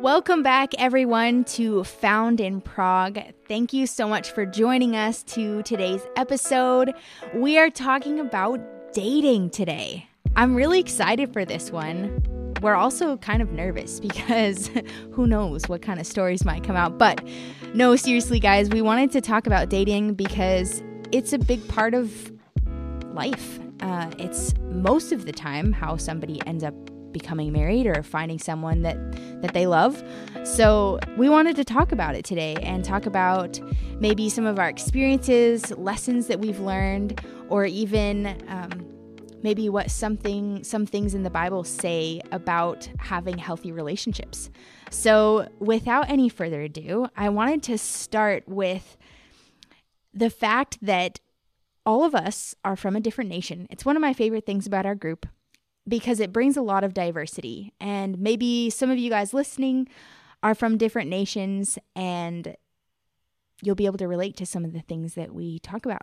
[0.00, 3.18] Welcome back, everyone, to Found in Prague.
[3.48, 6.94] Thank you so much for joining us to today's episode.
[7.34, 8.60] We are talking about
[8.92, 10.08] dating today.
[10.36, 12.22] I'm really excited for this one.
[12.62, 14.70] We're also kind of nervous because
[15.10, 16.96] who knows what kind of stories might come out.
[16.96, 17.20] But
[17.74, 20.80] no, seriously, guys, we wanted to talk about dating because
[21.10, 22.32] it's a big part of
[23.14, 23.58] life.
[23.80, 28.82] Uh, it's most of the time how somebody ends up becoming married or finding someone
[28.82, 28.96] that
[29.42, 30.02] that they love.
[30.44, 33.60] So, we wanted to talk about it today and talk about
[34.00, 38.86] maybe some of our experiences, lessons that we've learned, or even um,
[39.42, 44.50] maybe what something some things in the Bible say about having healthy relationships.
[44.90, 48.96] So, without any further ado, I wanted to start with
[50.14, 51.20] the fact that
[51.84, 53.66] all of us are from a different nation.
[53.70, 55.26] It's one of my favorite things about our group
[55.88, 57.72] because it brings a lot of diversity.
[57.80, 59.88] And maybe some of you guys listening
[60.42, 62.56] are from different nations and
[63.62, 66.02] you'll be able to relate to some of the things that we talk about.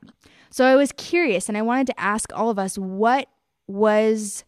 [0.49, 3.29] So I was curious and I wanted to ask all of us what
[3.67, 4.43] was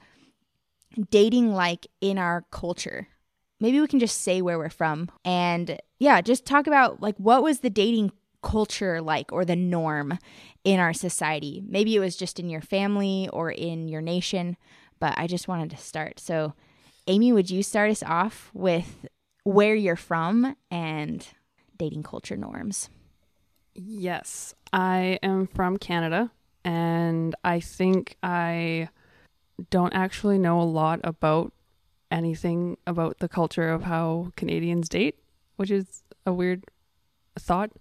[1.10, 3.08] dating like in our culture?
[3.60, 7.44] Maybe we can just say where we're from and yeah, just talk about like what
[7.44, 8.12] was the dating
[8.44, 10.20] culture like or the norm
[10.64, 11.64] in our society?
[11.68, 14.58] Maybe it was just in your family or in your nation
[15.00, 16.20] but I just wanted to start.
[16.20, 16.54] So,
[17.08, 19.06] Amy, would you start us off with
[19.44, 21.26] where you're from and
[21.78, 22.90] dating culture norms?
[23.74, 26.32] Yes, I am from Canada,
[26.66, 28.90] and I think I
[29.70, 31.54] don't actually know a lot about
[32.12, 35.20] anything about the culture of how Canadians date,
[35.58, 36.66] which is a weird
[37.40, 37.72] thought.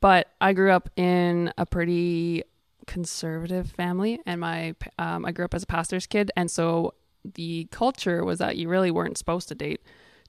[0.00, 2.42] But I grew up in a pretty
[2.86, 6.94] conservative family, and my um, I grew up as a pastor's kid, and so
[7.34, 9.80] the culture was that you really weren't supposed to date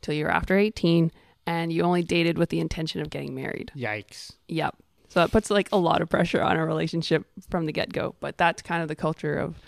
[0.02, 1.12] till you were after eighteen,
[1.46, 3.72] and you only dated with the intention of getting married.
[3.76, 4.34] Yikes!
[4.48, 4.76] Yep.
[5.10, 8.16] So that puts like a lot of pressure on a relationship from the get go.
[8.20, 9.60] But that's kind of the culture of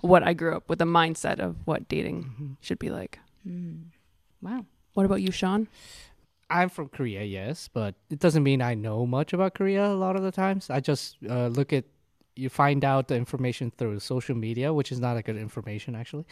[0.00, 2.52] what I grew up with, the mindset of what dating mm-hmm.
[2.60, 3.18] should be like.
[3.46, 3.84] Mm.
[4.40, 4.64] Wow.
[4.94, 5.68] What about you, Sean?
[6.50, 10.16] I'm from Korea, yes, but it doesn't mean I know much about Korea a lot
[10.16, 10.70] of the times.
[10.70, 11.84] I just uh, look at
[12.38, 16.26] you find out the information through social media, which is not a good information actually.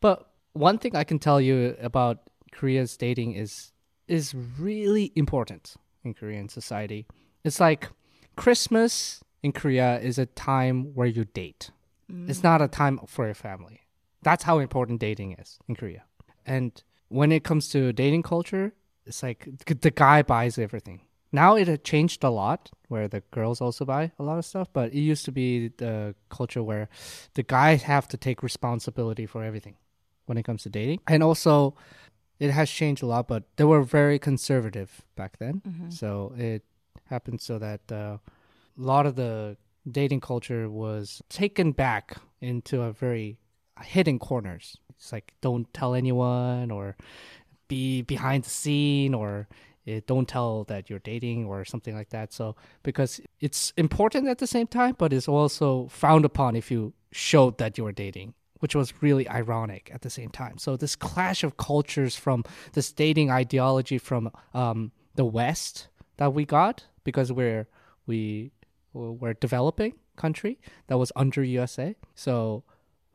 [0.00, 2.18] But one thing I can tell you about
[2.52, 3.72] Korea's dating is
[4.08, 5.74] is really important
[6.04, 7.06] in Korean society.
[7.44, 7.88] It's like
[8.36, 11.70] Christmas in Korea is a time where you date.
[12.10, 12.28] Mm.
[12.28, 13.80] It's not a time for your family.
[14.22, 16.04] That's how important dating is in Korea.
[16.44, 18.72] And when it comes to dating culture,
[19.06, 21.00] it's like the guy buys everything
[21.32, 24.68] now it had changed a lot where the girls also buy a lot of stuff
[24.72, 26.88] but it used to be the culture where
[27.34, 29.76] the guys have to take responsibility for everything
[30.26, 31.00] when it comes to dating.
[31.06, 31.74] And also
[32.38, 35.62] it has changed a lot but they were very conservative back then.
[35.66, 35.90] Mm-hmm.
[35.90, 36.62] so it
[37.08, 38.20] happened so that uh, a
[38.76, 39.56] lot of the
[39.90, 43.38] dating culture was taken back into a very
[43.82, 44.76] hidden corners.
[44.96, 46.96] It's like don't tell anyone or
[47.68, 49.48] be behind the scene or
[49.84, 52.32] it, don't tell that you're dating or something like that.
[52.32, 56.92] So because it's important at the same time, but it's also frowned upon if you
[57.12, 60.58] showed that you were dating, which was really ironic at the same time.
[60.58, 65.88] So this clash of cultures from this dating ideology from um, the West
[66.18, 67.66] that we got because we're
[68.06, 68.52] we
[68.92, 70.58] we're developing country
[70.88, 71.96] that was under USA.
[72.14, 72.64] So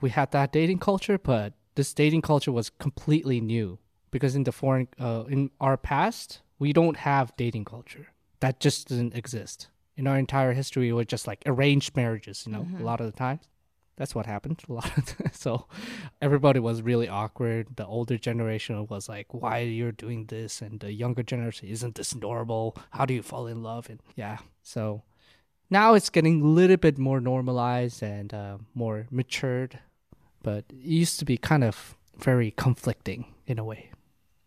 [0.02, 3.78] we had that dating culture, but this dating culture was completely new
[4.12, 8.08] because in the foreign uh, in our past we don't have dating culture.
[8.40, 9.70] That just doesn't exist.
[9.98, 12.82] In our entire history, it was just like arranged marriages, you know, mm-hmm.
[12.82, 13.48] a lot of the times.
[13.98, 15.32] That's what happened a lot of times.
[15.46, 15.68] So
[16.22, 17.68] everybody was really awkward.
[17.76, 20.62] The older generation was like, why are you're doing this?
[20.62, 22.76] And the younger generation, isn't this normal?
[22.92, 23.90] How do you fall in love?
[23.90, 25.04] And yeah, so
[25.70, 29.80] now it's getting a little bit more normalized and uh, more matured.
[30.42, 33.92] But it used to be kind of very conflicting in a way.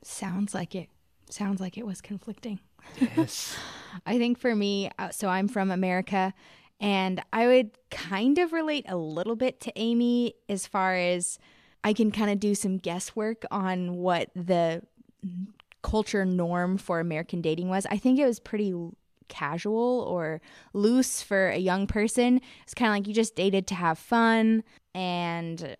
[0.03, 0.89] Sounds like it
[1.33, 2.61] sounds like it was conflicting.
[3.01, 3.57] Yes.
[4.07, 6.35] I think for me, uh, so I'm from America,
[6.81, 11.39] and I would kind of relate a little bit to Amy as far as
[11.85, 14.83] I can kind of do some guesswork on what the
[15.83, 17.87] culture norm for American dating was.
[17.91, 18.75] I think it was pretty
[19.29, 20.41] casual or
[20.73, 22.41] loose for a young person.
[22.63, 24.65] It's kind of like you just dated to have fun
[24.95, 25.77] and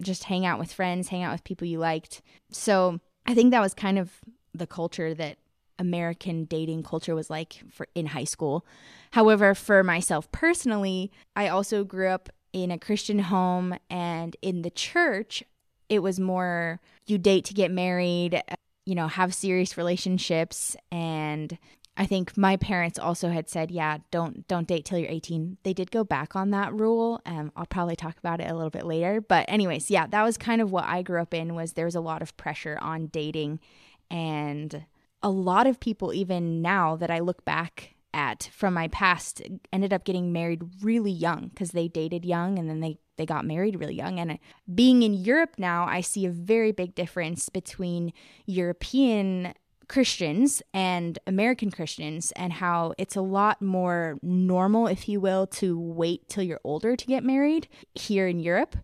[0.00, 2.22] just hang out with friends, hang out with people you liked.
[2.50, 4.10] So I think that was kind of
[4.54, 5.38] the culture that
[5.78, 8.64] American dating culture was like for in high school.
[9.12, 14.70] However, for myself personally, I also grew up in a Christian home and in the
[14.70, 15.42] church,
[15.88, 18.42] it was more you date to get married.
[18.84, 21.56] you know, have serious relationships and
[21.96, 25.58] I think my parents also had said, yeah, don't don't date till you're 18.
[25.62, 27.20] They did go back on that rule.
[27.26, 29.20] Um, I'll probably talk about it a little bit later.
[29.20, 31.94] But anyways, yeah, that was kind of what I grew up in was there was
[31.94, 33.60] a lot of pressure on dating
[34.12, 34.84] and
[35.22, 39.40] a lot of people even now that I look back at from my past
[39.72, 43.44] ended up getting married really young because they dated young and then they they got
[43.44, 44.36] married really young and uh,
[44.74, 48.12] being in Europe now I see a very big difference between
[48.46, 49.54] European
[49.88, 55.78] Christians and American Christians, and how it's a lot more normal, if you will, to
[55.78, 58.74] wait till you're older to get married here in Europe,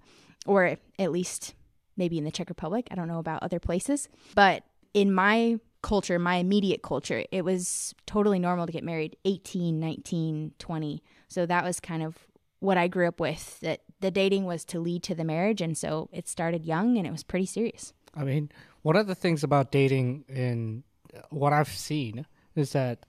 [0.44, 1.54] or at least
[1.96, 2.88] maybe in the Czech Republic.
[2.90, 4.10] I don't know about other places.
[4.34, 4.64] But
[4.94, 10.52] in my culture, my immediate culture, it was totally normal to get married 18, 19,
[10.58, 11.02] 20.
[11.28, 12.16] So that was kind of
[12.60, 15.60] what I grew up with that the dating was to lead to the marriage.
[15.60, 17.92] And so it started young and it was pretty serious.
[18.14, 18.50] I mean,
[18.82, 20.82] one of the things about dating in
[21.30, 23.06] what I've seen is that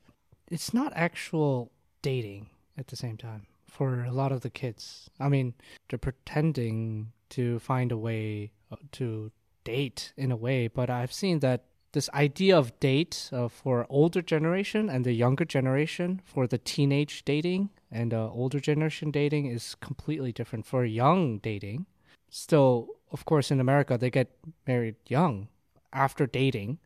[0.50, 1.72] it's not actual
[2.02, 5.10] dating at the same time for a lot of the kids.
[5.20, 5.54] I mean,
[5.90, 9.32] they're pretending to find a way uh, to
[9.64, 14.21] date in a way, but I've seen that this idea of date uh, for older
[14.21, 19.75] generation and the younger generation for the teenage dating and uh, older generation dating is
[19.75, 21.86] completely different for young dating
[22.30, 24.30] still of course in america they get
[24.68, 25.47] married young
[25.91, 26.77] after dating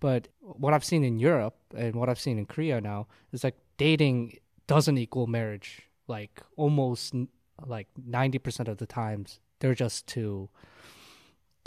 [0.00, 3.56] but what I've seen in Europe and what I've seen in Korea now is like
[3.76, 5.82] dating doesn't equal marriage.
[6.06, 7.14] Like almost
[7.66, 10.48] like 90% of the times they're just to,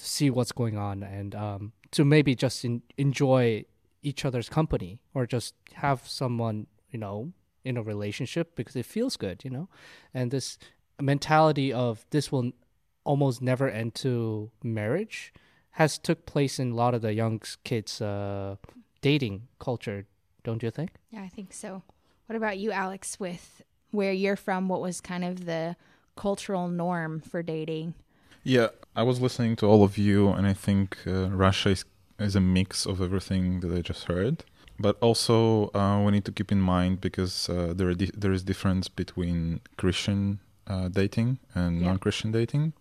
[0.02, 3.64] to see what's going on and um, to maybe just in, enjoy
[4.02, 7.32] each other's company or just have someone, you know,
[7.64, 9.70] in a relationship because it feels good, you know?
[10.12, 10.58] And this
[11.00, 12.52] mentality of this will
[13.04, 15.34] almost never end to marriage
[15.76, 18.56] has took place in a lot of the young kids' uh,
[19.02, 20.06] dating culture,
[20.44, 20.92] don't you think?
[21.12, 21.84] Yeah, I think so.
[22.26, 23.20] What about you, Alex?
[23.20, 23.62] With
[23.92, 25.76] where you're from, what was kind of the
[26.16, 27.94] cultural norm for dating?
[28.44, 31.86] Yeah, I was listening to all of you, and I think uh, Russia is,
[32.20, 34.44] is a mix of everything that I just heard.
[34.80, 38.44] But also, uh, we need to keep in mind because uh, there di- there is
[38.44, 41.88] difference between Christian uh, dating and yeah.
[41.88, 42.74] non-Christian dating.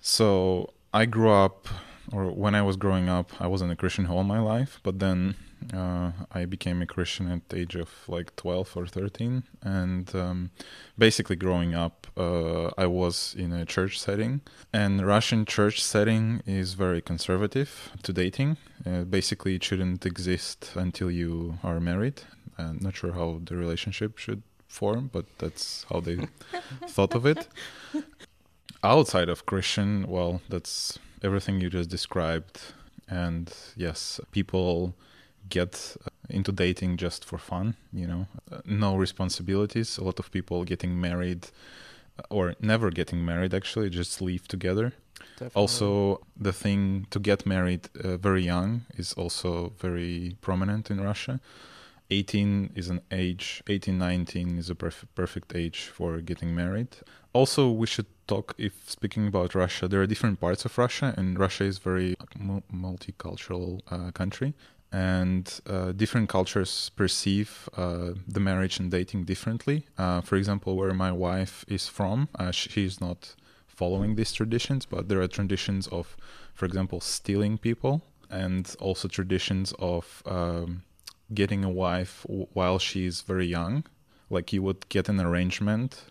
[0.00, 1.68] So I grew up
[2.12, 4.98] or when I was growing up, I was in a Christian all my life, but
[4.98, 5.36] then
[5.72, 9.44] uh, I became a Christian at the age of like 12 or 13.
[9.62, 10.50] And um,
[10.98, 14.40] basically, growing up, uh, I was in a church setting.
[14.72, 18.56] And Russian church setting is very conservative to dating.
[18.84, 22.22] Uh, basically, it shouldn't exist until you are married.
[22.58, 26.26] I'm not sure how the relationship should form, but that's how they
[26.88, 27.48] thought of it.
[28.82, 32.60] Outside of Christian, well, that's everything you just described.
[33.08, 34.94] And yes, people
[35.48, 39.98] get uh, into dating just for fun, you know, uh, no responsibilities.
[39.98, 41.48] A lot of people getting married
[42.18, 44.92] uh, or never getting married actually just live together.
[45.36, 45.60] Definitely.
[45.60, 51.40] Also, the thing to get married uh, very young is also very prominent in Russia.
[52.10, 56.88] 18 is an age, 18, 19 is a perf- perfect age for getting married.
[57.32, 61.38] Also, we should talk if speaking about Russia, there are different parts of Russia, and
[61.38, 62.16] Russia is very
[62.72, 64.52] multicultural uh, country,
[64.90, 69.86] and uh, different cultures perceive uh, the marriage and dating differently.
[69.96, 73.36] Uh, for example, where my wife is from, uh, she is not
[73.68, 76.16] following these traditions, but there are traditions of,
[76.52, 80.82] for example, stealing people, and also traditions of um,
[81.32, 83.84] getting a wife while she is very young.
[84.28, 86.10] Like you would get an arrangement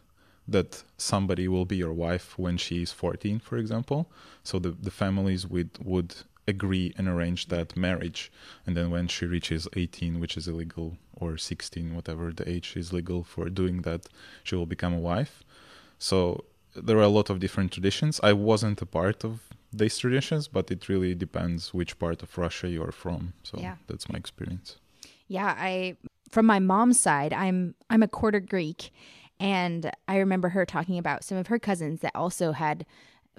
[0.52, 4.10] that somebody will be your wife when she is 14, for example.
[4.44, 6.16] So the, the families would, would
[6.48, 8.32] agree and arrange that marriage.
[8.66, 12.94] And then when she reaches 18, which is illegal, or 16, whatever the age is
[12.94, 14.08] legal for doing that,
[14.44, 15.44] she will become a wife.
[15.98, 18.20] So there are a lot of different traditions.
[18.24, 19.42] I wasn't a part of
[19.72, 23.34] these traditions, but it really depends which part of Russia you're from.
[23.44, 23.76] So yeah.
[23.88, 24.78] that's my experience.
[25.28, 25.98] Yeah, I
[26.32, 28.92] from my mom's side, I'm I'm a quarter Greek
[29.40, 32.86] and I remember her talking about some of her cousins that also had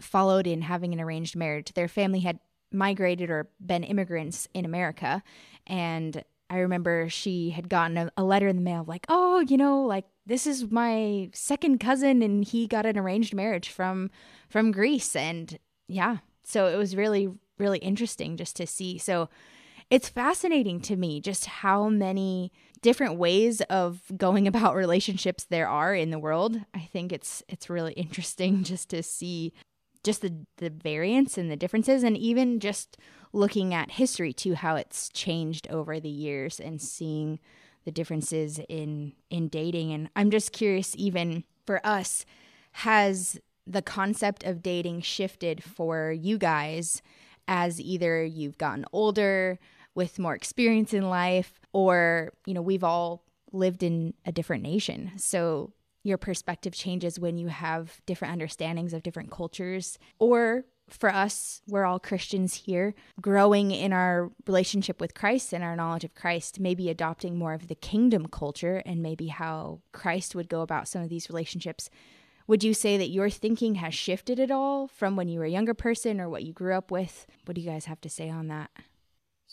[0.00, 1.72] followed in having an arranged marriage.
[1.74, 2.38] Their family had
[2.72, 5.22] migrated or been immigrants in America.
[5.66, 9.56] And I remember she had gotten a, a, letter in the mail like, oh, you
[9.56, 14.10] know, like this is my second cousin and he got an arranged marriage from
[14.48, 15.14] from Greece.
[15.14, 17.28] And yeah, so it was really,
[17.58, 18.98] really interesting just to see.
[18.98, 19.28] So
[19.90, 22.52] it's fascinating to me just how many
[22.82, 26.60] different ways of going about relationships there are in the world.
[26.74, 29.52] I think it's it's really interesting just to see
[30.02, 32.96] just the the variance and the differences and even just
[33.32, 37.38] looking at history too how it's changed over the years and seeing
[37.84, 42.24] the differences in in dating and I'm just curious even for us
[42.72, 47.02] has the concept of dating shifted for you guys
[47.46, 49.58] as either you've gotten older
[49.94, 55.12] with more experience in life or you know we've all lived in a different nation
[55.16, 55.72] so
[56.02, 61.84] your perspective changes when you have different understandings of different cultures or for us, we're
[61.84, 66.90] all Christians here, growing in our relationship with Christ and our knowledge of Christ, maybe
[66.90, 71.08] adopting more of the kingdom culture and maybe how Christ would go about some of
[71.08, 71.90] these relationships.
[72.46, 75.50] Would you say that your thinking has shifted at all from when you were a
[75.50, 77.26] younger person or what you grew up with?
[77.44, 78.70] What do you guys have to say on that?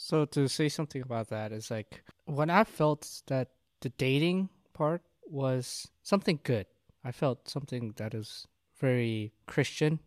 [0.08, 3.50] So to say something about that is like when I felt that
[3.82, 6.66] the dating part was something good.
[7.04, 8.48] I felt something that is
[8.80, 10.00] very Christian.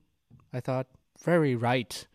[0.55, 0.87] I thought
[1.23, 2.07] very right.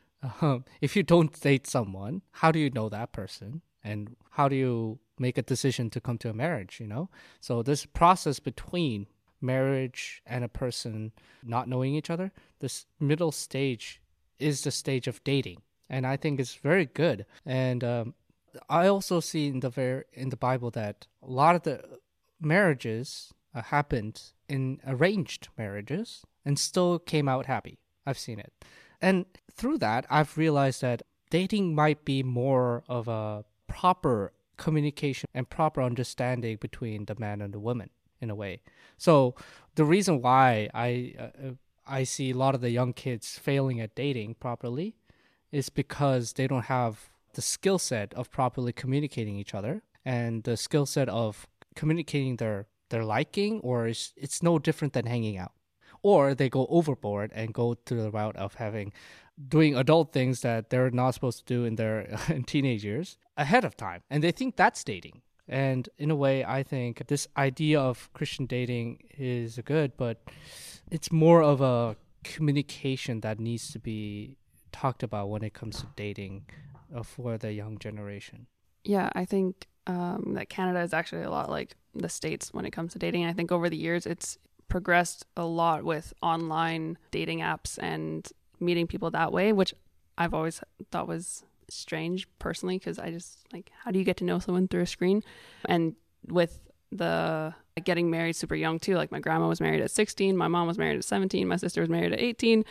[0.42, 3.62] Um, if you don't date someone, how do you know that person?
[3.84, 7.12] And how do you make a decision to come to a marriage, you know?
[7.40, 9.06] So this process between
[9.42, 11.12] marriage and a person
[11.44, 14.02] not knowing each other, this middle stage
[14.40, 15.62] is the stage of dating.
[15.90, 17.26] And I think it's very good.
[17.46, 18.14] And um,
[18.70, 22.00] I also see in the ver- in the Bible that a lot of the
[22.40, 27.80] marriages uh, happened in arranged marriages and still came out happy.
[28.06, 28.54] I've seen it.
[29.02, 35.50] And through that, I've realized that dating might be more of a proper communication and
[35.50, 37.90] proper understanding between the man and the woman
[38.22, 38.62] in a way.
[38.98, 39.36] So
[39.76, 41.52] the reason why I uh,
[41.88, 44.96] I see a lot of the young kids failing at dating properly
[45.56, 49.84] is because they don't have the skill set of properly communicating each other.
[50.04, 55.06] And the skill set of communicating their their liking or it's, it's no different than
[55.06, 55.54] hanging out.
[56.04, 58.94] Or they go overboard and go to the route of having
[59.50, 61.98] doing adult things that they're not supposed to do in their
[62.30, 64.02] in teenage years ahead of time.
[64.10, 65.22] And they think that's dating.
[65.48, 70.18] And in a way i think this idea of christian dating is good but
[70.90, 74.38] it's more of a communication that needs to be
[74.76, 76.46] talked about when it comes to dating
[76.96, 78.48] uh, for the young generation
[78.84, 82.72] yeah i think um, that canada is actually a lot like the states when it
[82.72, 87.40] comes to dating i think over the years it's progressed a lot with online dating
[87.40, 89.74] apps and meeting people that way, which
[90.18, 94.24] I've always thought was strange personally because I just like how do you get to
[94.24, 95.24] know someone through a screen?
[95.66, 95.96] And
[96.28, 96.60] with
[96.92, 97.54] the
[97.84, 100.78] getting married super young too, like my grandma was married at 16, my mom was
[100.78, 102.64] married at 17, my sister was married at 18.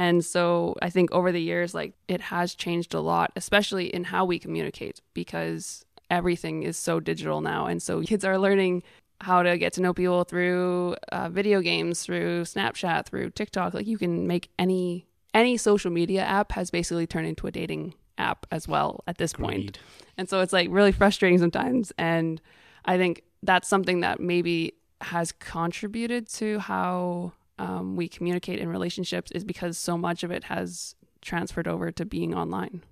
[0.00, 4.04] And so I think over the years like it has changed a lot, especially in
[4.04, 8.82] how we communicate because everything is so digital now and so kids are learning
[9.20, 13.74] how to get to know people through uh, video games, through Snapchat, through TikTok.
[13.74, 17.92] Like you can make any any social media app has basically turned into a dating
[18.16, 19.78] app as well at this point.
[20.16, 21.92] And so it's like really frustrating sometimes.
[21.98, 22.40] And
[22.86, 29.30] I think that's something that maybe has contributed to how um, we communicate in relationships
[29.32, 32.82] is because so much of it has transferred over to being online.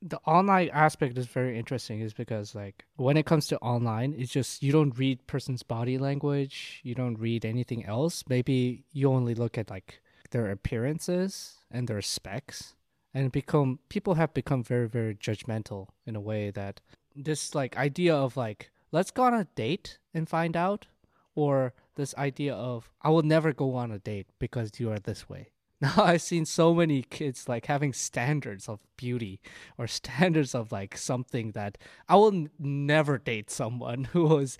[0.00, 4.30] The online aspect is very interesting is because like when it comes to online it's
[4.30, 8.22] just you don't read person's body language you don't read anything else.
[8.28, 12.74] Maybe you only look at like their appearances and their specs
[13.12, 16.80] and become people have become very very judgmental in a way that
[17.16, 20.86] this like idea of like let's go on a date and find out
[21.34, 25.28] or this idea of i will never go on a date because you are this
[25.28, 25.50] way.
[25.80, 29.40] Now I've seen so many kids like having standards of beauty
[29.76, 31.76] or standards of like something that
[32.08, 34.56] I will never date someone who was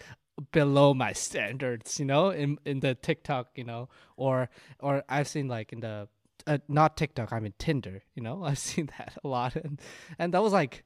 [0.53, 4.49] below my standards, you know, in in the TikTok, you know, or
[4.81, 6.09] or I've seen like in the
[6.47, 9.81] uh, not TikTok, I mean Tinder, you know, I've seen that a lot, and
[10.19, 10.85] and that was like,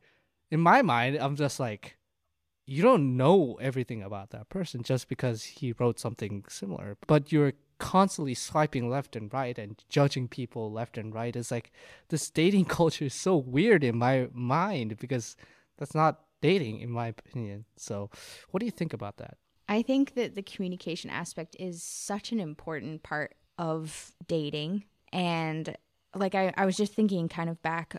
[0.50, 1.98] in my mind, I'm just like,
[2.68, 7.54] you don't know everything about that person just because he wrote something similar, but you're
[7.78, 11.34] constantly swiping left and right and judging people left and right.
[11.34, 11.72] Is like
[12.10, 15.34] this dating culture is so weird in my mind because
[15.78, 17.64] that's not dating in my opinion.
[17.78, 18.10] So
[18.50, 19.38] what do you think about that?
[19.66, 24.84] I think that the communication aspect is such an important part of dating.
[25.10, 25.75] And
[26.14, 27.96] like I, I was just thinking kind of back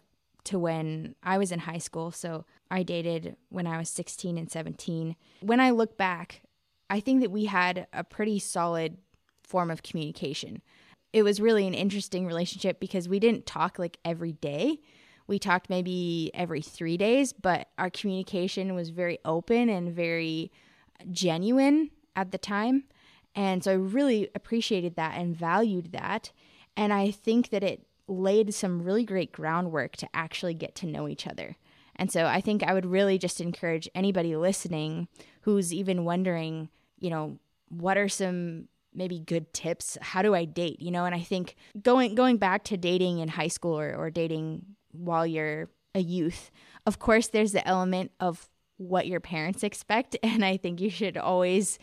[0.50, 2.12] to when I was in high school.
[2.12, 5.15] So I dated when I was 16 and 17.
[5.41, 6.41] When I look back,
[6.89, 8.98] I think that we had a pretty solid
[9.44, 10.62] form of communication.
[11.13, 14.79] It was really an interesting relationship because we didn't talk like every day.
[15.27, 20.51] We talked maybe every three days, but our communication was very open and very
[21.12, 22.86] genuine at the time.
[23.36, 26.32] And so I really appreciated that and valued that.
[26.75, 31.07] And I think that it laid some really great groundwork to actually get to know
[31.07, 31.55] each other.
[31.95, 35.07] And so I think I would really just encourage anybody listening
[35.41, 37.37] who's even wondering, you know,
[37.67, 39.97] what are some maybe good tips?
[40.01, 40.81] How do I date?
[40.81, 44.09] You know, and I think going going back to dating in high school or, or
[44.09, 46.51] dating while you're a youth,
[46.85, 48.49] of course there's the element of
[48.79, 50.17] what your parents expect.
[50.29, 51.79] And I think you should always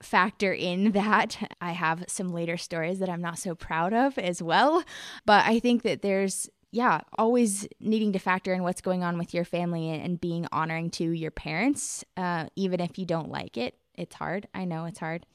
[0.00, 1.36] factor in that.
[1.60, 4.84] I have some later stories that I'm not so proud of as well.
[5.24, 9.34] But I think that there's, yeah, always needing to factor in what's going on with
[9.34, 13.74] your family and being honoring to your parents, uh, even if you don't like it.
[13.94, 14.46] It's hard.
[14.54, 15.26] I know it's hard.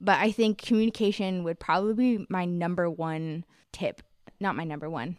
[0.00, 4.02] But I think communication would probably be my number one tip.
[4.40, 5.16] Not my number one.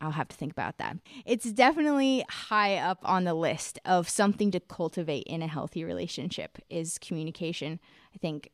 [0.00, 0.96] I'll have to think about that.
[1.26, 6.58] It's definitely high up on the list of something to cultivate in a healthy relationship
[6.70, 7.80] is communication.
[8.14, 8.50] I think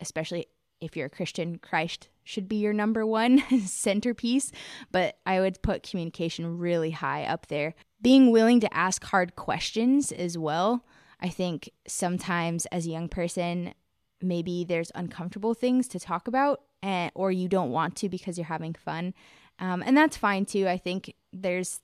[0.00, 0.46] especially
[0.80, 4.52] if you're a Christian, Christ should be your number one centerpiece,
[4.92, 7.74] but I would put communication really high up there.
[8.00, 10.84] Being willing to ask hard questions as well.
[11.20, 13.74] I think sometimes as a young person,
[14.22, 18.44] maybe there's uncomfortable things to talk about and, or you don't want to because you're
[18.44, 19.14] having fun.
[19.58, 20.68] Um, and that's fine too.
[20.68, 21.80] I think there's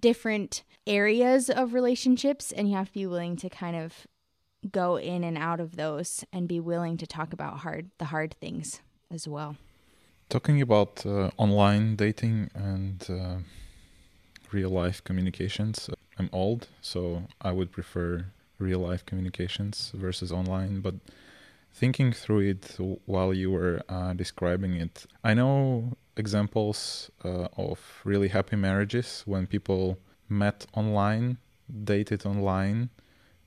[0.00, 4.06] different areas of relationships, and you have to be willing to kind of
[4.70, 8.34] go in and out of those and be willing to talk about hard the hard
[8.40, 9.56] things as well.
[10.28, 13.36] Talking about uh, online dating and uh,
[14.50, 18.26] real life communications, I'm old, so I would prefer
[18.58, 20.80] real life communications versus online.
[20.80, 20.94] But
[21.74, 28.28] thinking through it while you were uh, describing it, I know examples uh, of really
[28.28, 31.38] happy marriages when people met online,
[31.84, 32.90] dated online,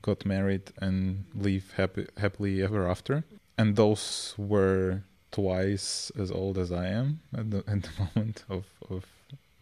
[0.02, 3.24] got married, and live happy, happily ever after.
[3.58, 8.66] And those were twice as old as I am at the, at the moment of,
[8.90, 9.06] of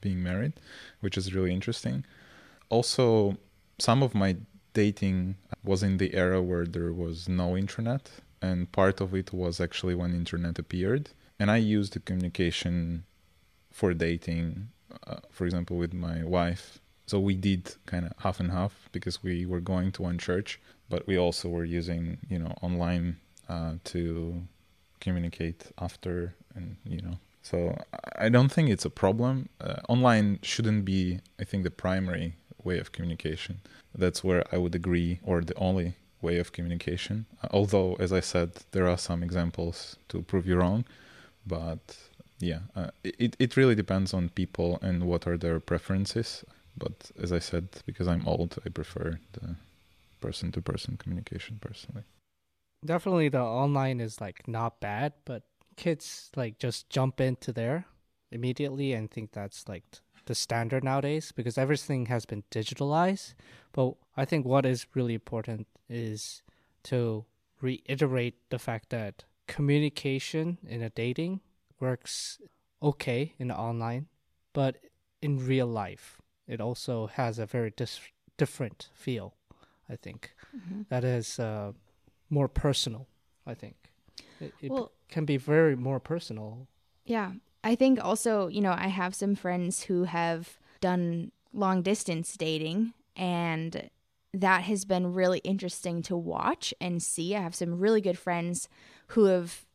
[0.01, 0.53] being married,
[1.01, 2.05] which is really interesting.
[2.69, 3.37] Also,
[3.79, 4.35] some of my
[4.73, 8.09] dating was in the era where there was no internet,
[8.41, 11.09] and part of it was actually when internet appeared
[11.43, 13.03] and I use the communication
[13.69, 14.69] for dating,
[15.05, 16.79] uh, for example, with my wife.
[17.05, 20.57] So we did kind of half and half because we were going to one church,
[20.87, 23.17] but we also were using, you know, online
[23.49, 24.41] uh, to
[25.01, 27.17] communicate after, and you know.
[27.41, 27.77] So
[28.17, 29.49] I don't think it's a problem.
[29.59, 33.59] Uh, online shouldn't be, I think, the primary way of communication.
[33.93, 37.25] That's where I would agree, or the only way of communication.
[37.43, 40.85] Uh, although, as I said, there are some examples to prove you wrong
[41.45, 41.97] but
[42.39, 46.43] yeah, uh, it it really depends on people and what are their preferences.
[46.77, 49.55] But as I said, because I'm old, I prefer the
[50.19, 52.03] person to person communication personally.
[52.85, 55.43] Definitely, the online is like not bad, but
[55.75, 57.85] kids like just jump into there
[58.31, 59.83] immediately and think that's like
[60.25, 63.33] the standard nowadays because everything has been digitalized.
[63.71, 66.41] But I think what is really important is
[66.83, 67.25] to
[67.61, 71.41] reiterate the fact that communication in a dating
[71.79, 72.39] works
[72.81, 74.07] okay in online,
[74.53, 74.77] but
[75.21, 79.35] in real life, it also has a very dis- different feel.
[79.89, 80.81] I think mm-hmm.
[80.89, 81.73] that is uh,
[82.29, 83.07] more personal.
[83.45, 83.75] I think
[84.39, 86.67] it, it well, can be very more personal.
[87.05, 92.35] Yeah, I think also you know I have some friends who have done long distance
[92.35, 93.89] dating and
[94.33, 97.35] that has been really interesting to watch and see.
[97.35, 98.67] I have some really good friends
[99.07, 99.65] who have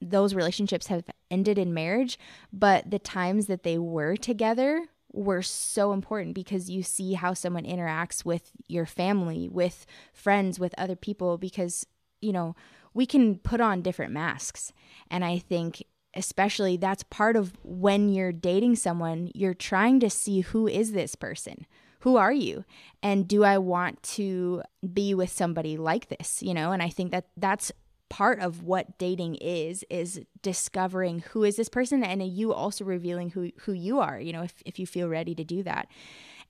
[0.00, 2.18] those relationships have ended in marriage,
[2.52, 7.64] but the times that they were together were so important because you see how someone
[7.64, 11.86] interacts with your family, with friends, with other people because
[12.20, 12.54] you know,
[12.94, 14.72] we can put on different masks.
[15.10, 15.82] And I think
[16.14, 21.14] especially that's part of when you're dating someone, you're trying to see who is this
[21.14, 21.66] person?
[22.00, 22.64] Who are you?
[23.02, 26.72] And do i want to be with somebody like this you know?
[26.72, 27.72] And i think that that's
[28.08, 33.30] part of what dating is is discovering who is this person and you also revealing
[33.30, 35.88] who who you are you know if, if you feel ready to do that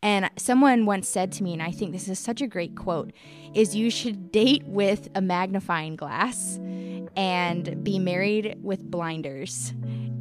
[0.02, 3.12] and someone once said to me and i think this is such a great quote
[3.54, 6.58] is you should date with a magnifying glass
[7.16, 9.72] and be married with blinders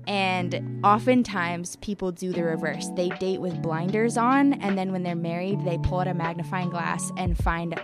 [0.07, 2.89] and oftentimes people do the reverse.
[2.95, 6.69] They date with blinders on, and then when they're married, they pull out a magnifying
[6.69, 7.79] glass and find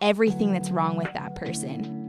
[0.00, 2.05] everything that's wrong with that person.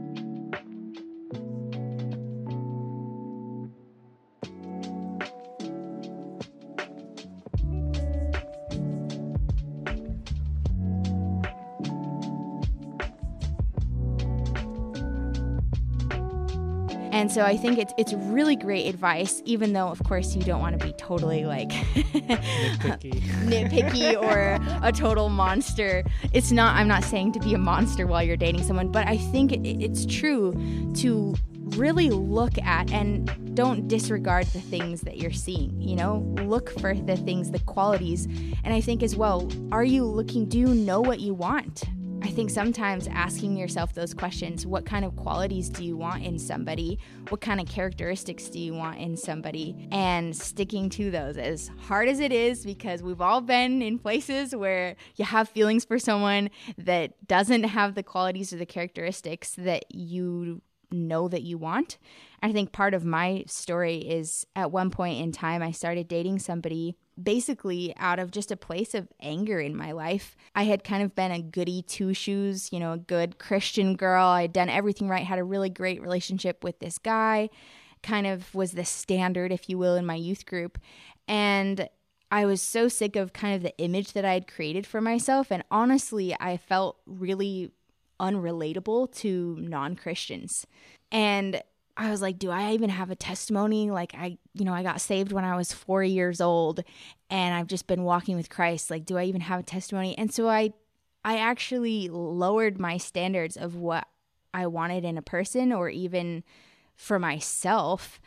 [17.28, 20.62] And so I think it's it's really great advice, even though of course you don't
[20.62, 23.20] want to be totally like Nitpicky.
[23.44, 26.04] nitpicky or a total monster.
[26.32, 26.74] It's not.
[26.76, 29.60] I'm not saying to be a monster while you're dating someone, but I think it,
[29.66, 30.54] it's true
[31.00, 31.34] to
[31.76, 35.78] really look at and don't disregard the things that you're seeing.
[35.82, 38.24] You know, look for the things, the qualities,
[38.64, 39.52] and I think as well.
[39.70, 40.48] Are you looking?
[40.48, 41.84] Do you know what you want?
[42.20, 46.38] I think sometimes asking yourself those questions what kind of qualities do you want in
[46.38, 46.98] somebody?
[47.28, 49.88] What kind of characteristics do you want in somebody?
[49.92, 54.54] And sticking to those as hard as it is, because we've all been in places
[54.54, 59.84] where you have feelings for someone that doesn't have the qualities or the characteristics that
[59.94, 61.98] you know that you want.
[62.42, 66.40] I think part of my story is at one point in time, I started dating
[66.40, 70.36] somebody basically out of just a place of anger in my life.
[70.54, 74.26] I had kind of been a goody two shoes, you know, a good Christian girl.
[74.26, 77.50] I had done everything right, had a really great relationship with this guy,
[78.02, 80.78] kind of was the standard, if you will, in my youth group.
[81.26, 81.88] And
[82.30, 85.50] I was so sick of kind of the image that I had created for myself.
[85.50, 87.72] And honestly, I felt really
[88.20, 90.66] unrelatable to non Christians.
[91.10, 91.62] And
[91.98, 93.90] I was like, do I even have a testimony?
[93.90, 96.84] Like, I, you know, I got saved when I was four years old
[97.28, 98.88] and I've just been walking with Christ.
[98.88, 100.16] Like, do I even have a testimony?
[100.16, 100.72] And so I,
[101.24, 104.06] I actually lowered my standards of what
[104.54, 106.44] I wanted in a person or even
[106.94, 108.20] for myself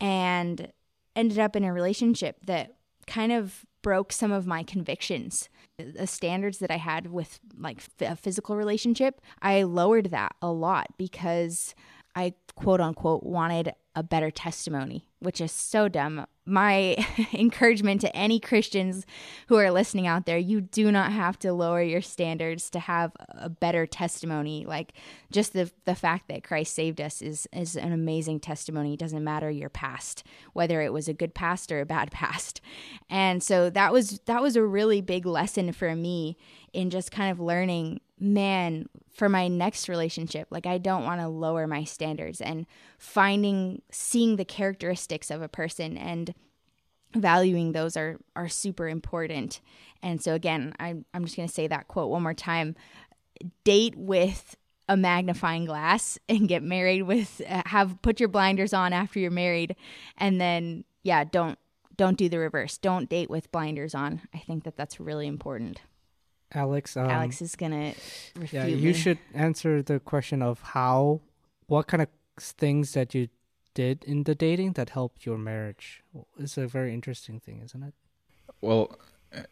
[0.00, 0.70] and
[1.16, 2.74] ended up in a relationship that
[3.06, 8.16] kind of broke some of my convictions the standards that i had with like a
[8.16, 11.74] physical relationship i lowered that a lot because
[12.14, 16.26] I quote unquote wanted a better testimony, which is so dumb.
[16.44, 16.96] My
[17.32, 19.06] encouragement to any Christians
[19.46, 23.12] who are listening out there, you do not have to lower your standards to have
[23.28, 24.64] a better testimony.
[24.66, 24.94] Like
[25.30, 28.94] just the the fact that Christ saved us is is an amazing testimony.
[28.94, 32.60] It doesn't matter your past, whether it was a good past or a bad past.
[33.08, 36.36] And so that was that was a really big lesson for me
[36.74, 41.28] in just kind of learning man, for my next relationship, like I don't want to
[41.28, 42.66] lower my standards and
[42.98, 46.34] finding, seeing the characteristics of a person and
[47.14, 49.60] valuing those are are super important.
[50.02, 52.74] And so again, I I'm just going to say that quote one more time.
[53.64, 54.56] Date with
[54.88, 59.30] a magnifying glass and get married with uh, have put your blinders on after you're
[59.30, 59.76] married
[60.18, 61.58] and then yeah, don't
[61.96, 62.78] don't do the reverse.
[62.78, 64.22] Don't date with blinders on.
[64.34, 65.80] I think that that's really important.
[66.54, 66.96] Alex.
[66.96, 67.94] Um, Alex is gonna
[68.36, 68.92] refute yeah, you me.
[68.92, 71.20] should answer the question of how,
[71.66, 73.28] what kind of things that you
[73.74, 76.02] did in the dating that helped your marriage.
[76.38, 77.94] It's a very interesting thing, isn't it?
[78.60, 78.96] Well,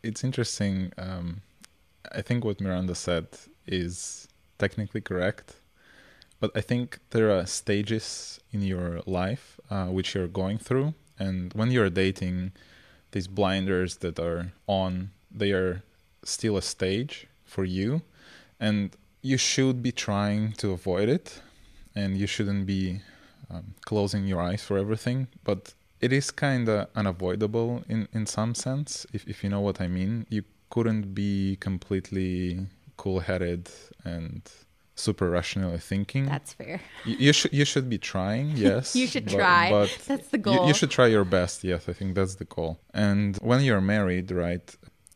[0.02, 0.92] it's interesting.
[0.96, 1.42] Um,
[2.12, 3.26] I think what Miranda said
[3.66, 5.56] is technically correct,
[6.40, 11.52] but I think there are stages in your life uh, which you're going through, and
[11.54, 12.52] when you're dating,
[13.12, 15.82] these blinders that are on, they are
[16.24, 18.02] still a stage for you,
[18.60, 21.40] and you should be trying to avoid it,
[21.94, 23.00] and you shouldn't be
[23.50, 28.54] um, closing your eyes for everything, but it is kind of unavoidable in in some
[28.54, 33.68] sense if if you know what i mean you couldn't be completely cool-headed
[34.04, 34.42] and
[34.96, 36.80] super rationally thinking That's fair.
[37.04, 39.70] you, you should you should be trying yes You should but- try.
[39.70, 40.66] but That's the you, goal.
[40.68, 44.30] you should try your best yes i think that's the goal and when you're married
[44.32, 44.68] right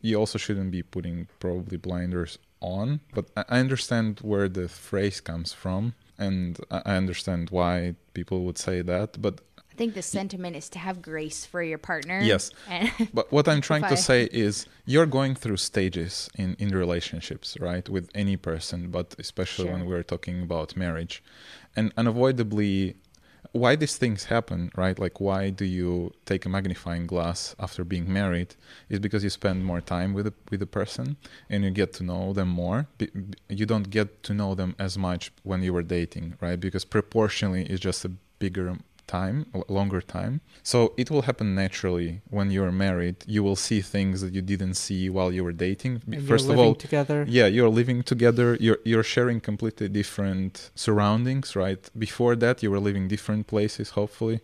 [0.07, 5.53] you also shouldn't be putting probably blinders on but i understand where the phrase comes
[5.63, 5.83] from
[6.27, 7.73] and i I understand why
[8.19, 9.35] people would say that but
[9.77, 12.19] I think the sentiment is to have grace for your partner.
[12.23, 12.51] Yes.
[13.13, 17.87] But what I'm trying to say is you're going through stages in, in relationships, right?
[17.87, 21.23] With any person, but especially when we're talking about marriage.
[21.77, 22.97] And unavoidably,
[23.57, 24.99] why these things happen, right?
[24.99, 28.55] Like, why do you take a magnifying glass after being married?
[28.89, 31.17] Is because you spend more time with a, with a person
[31.51, 32.87] and you get to know them more.
[33.49, 36.59] You don't get to know them as much when you were dating, right?
[36.59, 40.41] Because proportionally, it's just a bigger time, longer time.
[40.63, 43.17] So it will happen naturally when you're married.
[43.27, 46.03] You will see things that you didn't see while you were dating.
[46.11, 47.25] And First of all, together.
[47.29, 48.57] yeah, you're living together.
[48.61, 51.83] You're you're sharing completely different surroundings, right?
[51.99, 54.41] Before that, you were living different places, hopefully,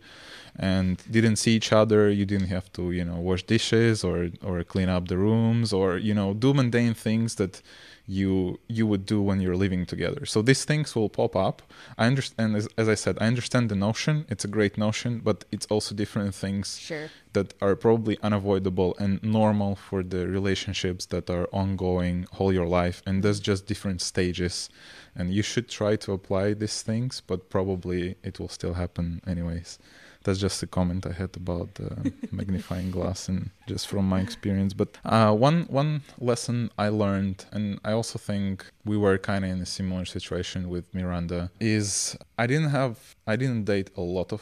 [0.57, 2.09] and didn't see each other.
[2.09, 5.97] You didn't have to, you know, wash dishes or or clean up the rooms or
[5.97, 7.61] you know do mundane things that
[8.05, 10.25] you you would do when you're living together.
[10.25, 11.61] So these things will pop up.
[11.97, 14.25] I understand as, as I said, I understand the notion.
[14.29, 17.09] It's a great notion, but it's also different things Sure.
[17.31, 23.01] that are probably unavoidable and normal for the relationships that are ongoing all your life
[23.05, 24.69] and there's just different stages
[25.15, 29.79] and you should try to apply these things but probably it will still happen anyways
[30.23, 34.73] that's just a comment I had about the magnifying glass and just from my experience.
[34.73, 39.51] But uh, one one lesson I learned, and I also think we were kind of
[39.51, 44.31] in a similar situation with Miranda, is I didn't have I didn't date a lot
[44.31, 44.41] of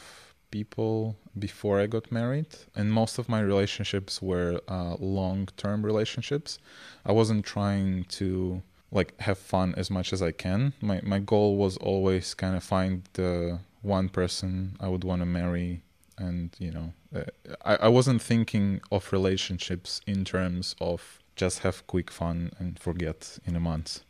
[0.52, 6.60] people before I got married, and most of my relationships were uh, long term relationships.
[7.06, 10.74] I wasn't trying to like have fun as much as I can.
[10.82, 15.26] My my goal was always kind of find the one person I would want to
[15.26, 15.82] marry,
[16.17, 17.24] and you know, uh,
[17.65, 23.39] I I wasn't thinking of relationships in terms of just have quick fun and forget
[23.46, 24.02] in a month.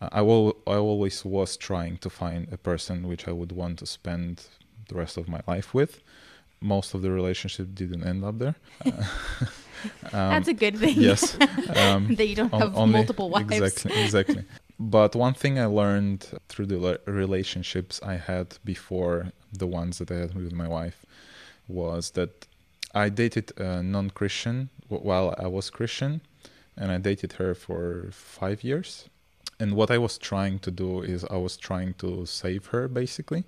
[0.00, 3.78] Uh, I will I always was trying to find a person which I would want
[3.78, 4.42] to spend
[4.88, 6.00] the rest of my life with.
[6.60, 8.54] Most of the relationship didn't end up there.
[8.84, 8.90] Uh,
[10.12, 10.96] um, That's a good thing.
[10.98, 11.36] yes.
[11.76, 13.52] Um, that you don't on- have only- multiple wives.
[13.52, 14.44] Exactly, exactly.
[14.78, 20.16] But one thing I learned through the relationships I had before the ones that I
[20.16, 21.04] had with my wife
[21.68, 22.46] was that
[22.94, 26.20] I dated a non-Christian while I was Christian,
[26.76, 29.08] and I dated her for five years.
[29.58, 33.44] And what I was trying to do is I was trying to save her, basically,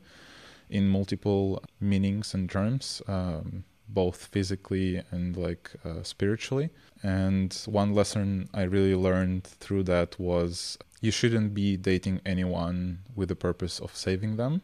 [0.70, 6.70] in multiple meanings and terms, um, both physically and like uh, spiritually.
[7.02, 13.28] And one lesson I really learned through that was you shouldn't be dating anyone with
[13.28, 14.62] the purpose of saving them.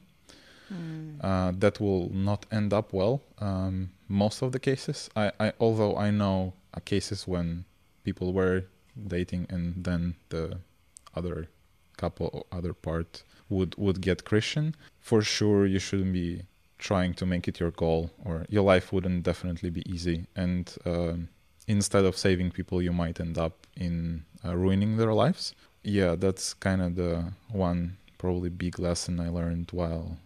[1.21, 3.23] Uh, that will not end up well.
[3.39, 7.65] Um, most of the cases, I, I although I know uh, cases when
[8.05, 8.65] people were
[9.07, 10.59] dating and then the
[11.15, 11.49] other
[11.97, 14.75] couple or other part would would get Christian.
[15.01, 16.43] For sure, you shouldn't be
[16.91, 20.27] trying to make it your goal, or your life wouldn't definitely be easy.
[20.35, 21.29] And um,
[21.67, 25.55] instead of saving people, you might end up in uh, ruining their lives.
[25.85, 30.17] Yeah, that's kind of the one probably big lesson I learned while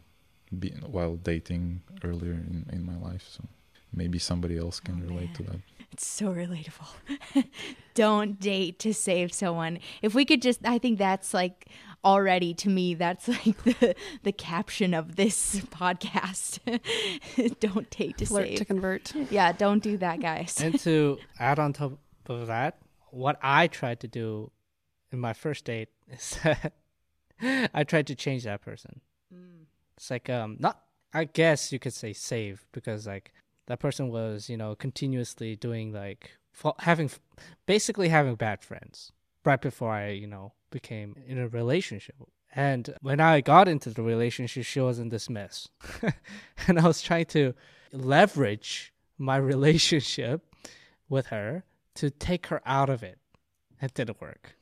[0.59, 3.25] be, while dating earlier in, in my life.
[3.29, 3.45] So
[3.93, 5.61] maybe somebody else can Oh, relate to that.
[5.93, 6.89] It's so relatable.
[7.95, 9.79] Don't date to save someone.
[10.03, 11.69] If we could just I think that's like
[12.07, 16.59] already to me that's like the the caption of this podcast.
[17.61, 18.59] don't take to Flirt save.
[18.59, 19.13] to convert.
[19.31, 20.61] yeah, don't do that, guys.
[20.63, 22.79] and to add on top of that,
[23.11, 24.51] what I tried to do
[25.13, 26.73] in my first date is that
[27.75, 29.01] I tried to change that person.
[29.97, 33.33] It's like um not I guess you could say save because like
[33.67, 37.11] that person was you know continuously doing like fa- having
[37.67, 39.13] basically having bad friends
[39.45, 42.17] right before I you know became in a relationship.
[42.55, 45.69] And when I got into the relationship, she was in this mess,
[46.67, 47.55] and I was trying to
[47.93, 50.39] leverage my relationship
[51.09, 51.65] with her
[52.01, 53.19] to take her out of it.
[53.81, 54.57] It didn't work.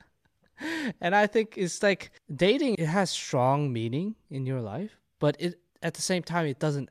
[1.00, 5.60] and I think it's like dating it has strong meaning in your life, but it
[5.82, 6.88] at the same time it doesn't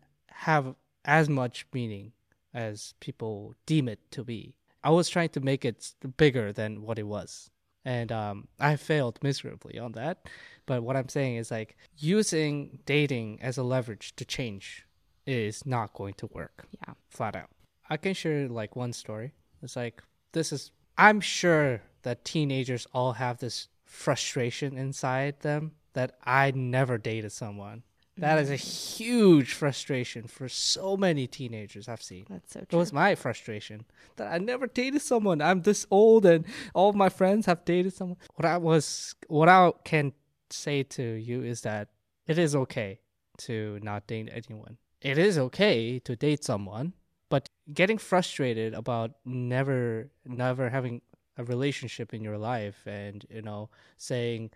[0.48, 2.12] have as much meaning
[2.54, 4.56] as people deem it to be.
[4.84, 7.50] I was trying to make it bigger than what it was.
[7.86, 10.28] And um, I failed miserably on that.
[10.66, 14.86] But what I'm saying is like using dating as a leverage to change
[15.26, 16.94] is not going to work Yeah.
[17.10, 17.50] flat out.
[17.90, 19.34] I can share like one story.
[19.62, 26.16] It's like this is I'm sure that teenagers all have this frustration inside them that
[26.24, 27.84] I never dated someone.
[28.18, 29.04] That is a mm-hmm.
[29.04, 32.26] huge frustration for so many teenagers I've seen.
[32.30, 32.68] That's so true.
[32.72, 33.86] It was my frustration
[34.18, 35.42] that I never dated someone.
[35.42, 36.46] I'm this old and
[36.76, 38.18] all of my friends have dated someone.
[38.36, 40.14] What I was what I can
[40.52, 41.90] say to you is that
[42.28, 43.00] it is okay
[43.40, 44.78] to not date anyone.
[45.02, 46.94] It is okay to date someone,
[47.30, 51.02] but getting frustrated about never never having
[51.38, 54.52] a relationship in your life and you know saying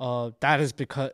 [0.00, 1.10] oh that is because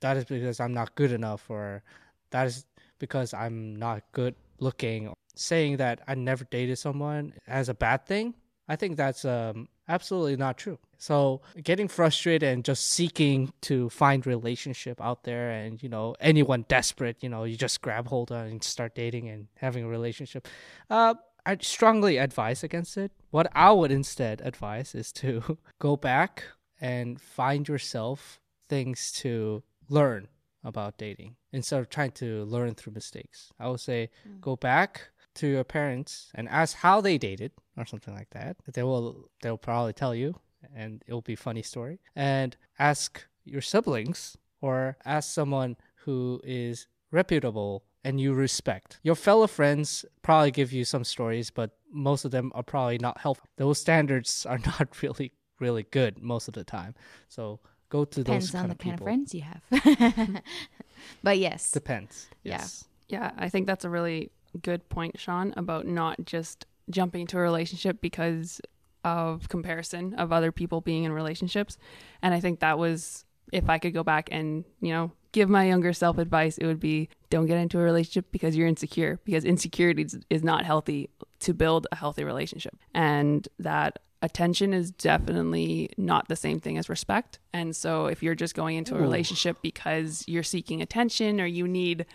[0.00, 1.82] that is because I'm not good enough or
[2.30, 2.66] that is
[2.98, 8.34] because I'm not good looking saying that I never dated someone as a bad thing
[8.68, 14.26] I think that's um absolutely not true so getting frustrated and just seeking to find
[14.26, 18.46] relationship out there and you know anyone desperate you know you just grab hold on
[18.46, 20.46] and start dating and having a relationship
[20.90, 21.14] uh
[21.48, 23.10] I strongly advise against it.
[23.30, 26.44] What I would instead advise is to go back
[26.78, 30.28] and find yourself things to learn
[30.64, 33.52] about dating instead of trying to learn through mistakes.
[33.58, 34.40] I would say mm.
[34.40, 38.56] go back to your parents and ask how they dated or something like that.
[38.72, 40.34] They will they'll probably tell you
[40.74, 42.00] and it'll be funny story.
[42.16, 48.98] And ask your siblings or ask someone who is reputable and you respect.
[49.02, 53.18] Your fellow friends probably give you some stories, but most of them are probably not
[53.20, 53.48] helpful.
[53.56, 56.94] Those standards are not really really good most of the time.
[57.28, 60.42] So go to Depends those on the of kind of friends you have.
[61.22, 61.70] but yes.
[61.70, 62.28] Depends.
[62.42, 62.58] Yeah.
[62.58, 62.84] Yes.
[63.08, 67.40] Yeah, I think that's a really good point, Sean, about not just jumping into a
[67.40, 68.60] relationship because
[69.04, 71.78] of comparison of other people being in relationships.
[72.22, 75.66] And I think that was if I could go back and, you know, give my
[75.66, 79.44] younger self advice, it would be don't get into a relationship because you're insecure, because
[79.44, 82.76] insecurity is, is not healthy to build a healthy relationship.
[82.94, 87.38] And that attention is definitely not the same thing as respect.
[87.52, 91.68] And so if you're just going into a relationship because you're seeking attention or you
[91.68, 92.06] need,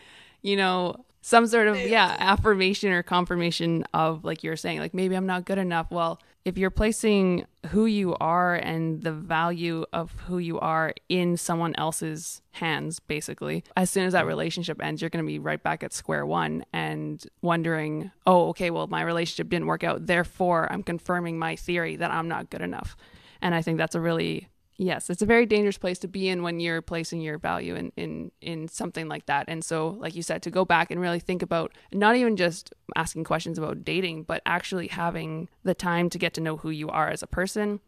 [0.41, 5.15] you know, some sort of yeah affirmation or confirmation of like you're saying like maybe
[5.15, 5.88] i'm not good enough.
[5.89, 11.38] Well if you're placing who you are and the value of who you are in
[11.38, 15.63] someone else's hands basically as soon as that relationship ends you're going to be right
[15.63, 20.69] back at square one and wondering oh okay well my relationship didn't work out therefore
[20.73, 22.97] i'm confirming my theory that i'm not good enough.
[23.41, 24.49] And i think that's a really
[24.84, 27.93] Yes, it's a very dangerous place to be in when you're placing your value in,
[27.96, 29.46] in in something like that.
[29.48, 32.74] And so, like you said, to go back and really think about not even just
[32.98, 36.89] asking questions about dating, but actually having the time to get to know who you
[36.89, 37.80] are as a person,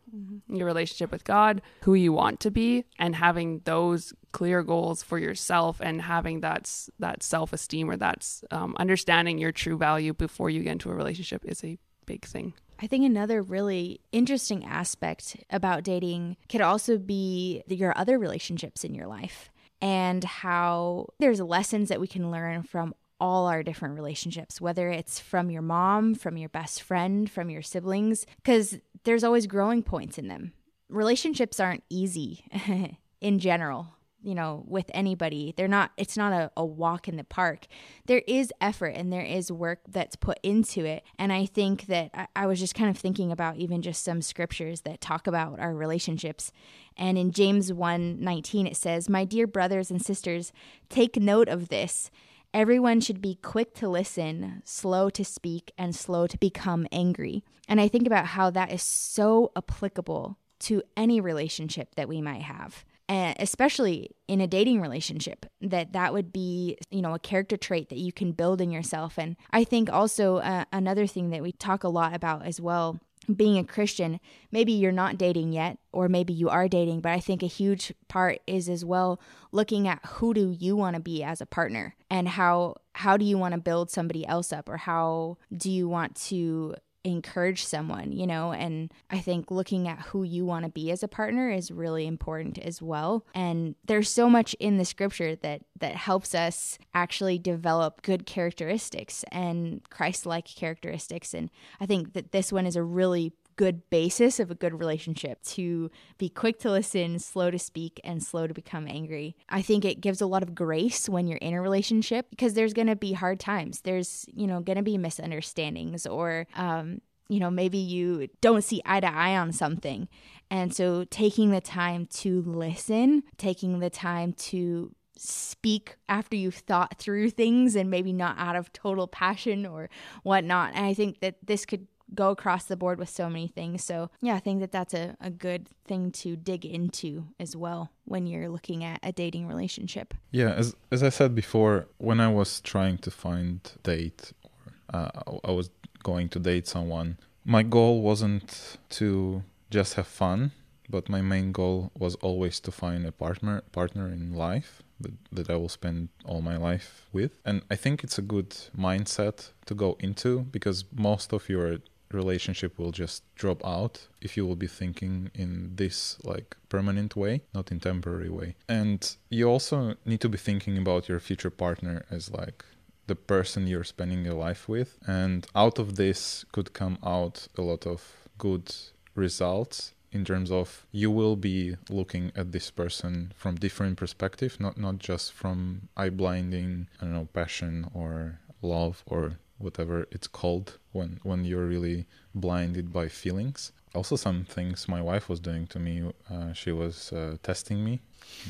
[0.48, 5.20] your relationship with God, who you want to be, and having those clear goals for
[5.20, 10.50] yourself, and having that that self esteem or that's um, understanding your true value before
[10.50, 12.54] you get into a relationship is a big thing.
[12.82, 18.94] I think another really interesting aspect about dating could also be your other relationships in
[18.94, 19.50] your life
[19.82, 25.20] and how there's lessons that we can learn from all our different relationships, whether it's
[25.20, 30.18] from your mom, from your best friend, from your siblings, because there's always growing points
[30.18, 30.52] in them.
[30.90, 32.44] Relationships aren't easy
[33.22, 35.54] in general you know with anybody.
[35.56, 37.68] They're not it's not a, a walk in the park.
[38.08, 41.04] There is effort and there is work that's put into it.
[41.20, 44.22] And i think that I, I was just kind of thinking about even just some
[44.22, 46.52] scriptures that talk about our relationships.
[46.98, 50.52] And in james 1 19 it says my dear brothers and sisters
[50.90, 52.10] take note of this.
[52.54, 57.44] Everyone should be quick to listen, slow to speak, and slow to become angry.
[57.68, 62.44] And I think about how that is so applicable to any relationship that we might
[62.44, 67.58] have and especially in a dating relationship that that would be you know a character
[67.58, 69.18] trait that you can build in yourself.
[69.18, 73.00] And i think also uh, another thing that we talk a lot about as well
[73.34, 74.20] being a christian
[74.52, 77.92] maybe you're not dating yet or maybe you are dating but i think a huge
[78.08, 79.20] part is as well
[79.52, 83.26] looking at who do you want to be as a partner and how how do
[83.26, 88.12] you want to build somebody else up or how do you want to encourage someone,
[88.12, 91.50] you know, and I think looking at who you want to be as a partner
[91.50, 93.26] is really important as well.
[93.34, 99.24] And there's so much in the scripture that that helps us actually develop good characteristics
[99.32, 104.52] and Christ-like characteristics and I think that this one is a really good basis of
[104.52, 108.88] a good relationship to be quick to listen, slow to speak, and slow to become
[108.88, 109.36] angry.
[109.50, 112.74] I think it gives a lot of grace when you're in a relationship because there's
[112.74, 113.82] going to be hard times.
[113.82, 118.82] There's, you know, going to be misunderstandings or, um, you know, maybe you don't see
[118.86, 120.08] eye to eye on something.
[120.52, 126.98] And so taking the time to listen, taking the time to speak after you've thought
[127.00, 129.90] through things and maybe not out of total passion or
[130.24, 130.74] whatnot.
[130.76, 133.84] And I think that this could go across the board with so many things.
[133.84, 137.92] So, yeah, I think that that's a, a good thing to dig into as well
[138.06, 140.14] when you're looking at a dating relationship.
[140.32, 144.52] Yeah, as as I said before, when I was trying to find date or
[144.94, 145.70] uh, I was
[146.04, 150.52] going to date someone, my goal wasn't to just have fun,
[150.90, 155.50] but my main goal was always to find a partner partner in life that, that
[155.50, 157.40] I will spend all my life with.
[157.44, 161.80] And I think it's a good mindset to go into because most of your
[162.16, 167.42] relationship will just drop out if you will be thinking in this like permanent way
[167.54, 168.56] not in temporary way.
[168.68, 172.66] And you also need to be thinking about your future partner as like
[173.08, 174.98] the person you're spending your life with.
[175.06, 178.02] And out of this could come out a lot of
[178.38, 178.74] good
[179.14, 184.78] results in terms of you will be looking at this person from different perspective not
[184.78, 190.78] not just from eye blinding i don't know passion or love or whatever it's called
[190.92, 193.72] when when you're really blinded by feelings.
[193.94, 198.02] Also some things my wife was doing to me uh, she was uh, testing me.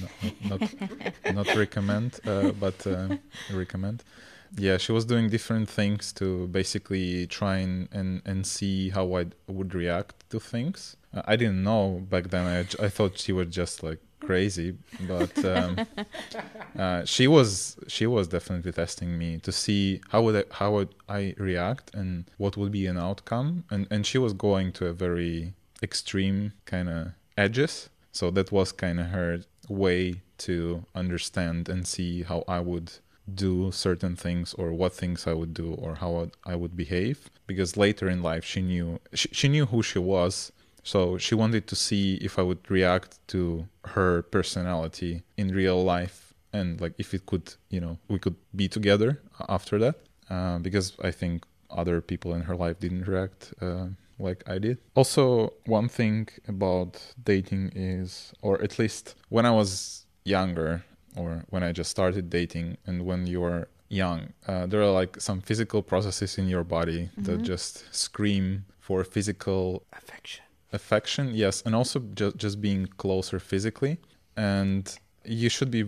[0.02, 3.18] Not not, not recommend uh, but uh,
[3.54, 4.04] recommend.
[4.58, 9.26] Yeah she was doing different things to basically try and, and and see how i
[9.48, 10.98] would react to things.
[11.14, 12.46] Uh, I didn't know back then.
[12.46, 15.78] I, I thought she was just like crazy, but um,
[16.78, 20.96] uh, she was she was definitely testing me to see how would I, how would
[21.08, 23.66] I react and what would be an outcome.
[23.70, 27.90] And and she was going to a very extreme kind of edges.
[28.12, 32.92] So that was kind of her way to understand and see how I would
[33.34, 37.76] do certain things or what things I would do or how I would behave because
[37.76, 40.52] later in life she knew she, she knew who she was
[40.92, 46.34] so she wanted to see if I would react to her personality in real life
[46.54, 49.96] and like if it could you know we could be together after that
[50.30, 53.88] uh, because I think other people in her life didn't react uh,
[54.20, 54.78] like I did.
[54.96, 61.64] Also, one thing about dating is, or at least when I was younger, or when
[61.64, 66.38] I just started dating, and when you're young, uh, there are like some physical processes
[66.38, 70.45] in your body that just scream for physical Affection.
[70.76, 73.98] Affection yes and also just just being closer physically.
[74.38, 74.84] And
[75.24, 75.86] you should be